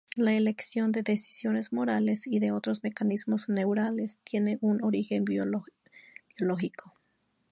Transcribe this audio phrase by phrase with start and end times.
[0.15, 6.95] La elección de decisiones morales, y de otros mecanismos neurales, tienen un origen biológico.